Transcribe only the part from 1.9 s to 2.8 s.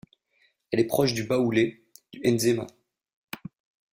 du nzema.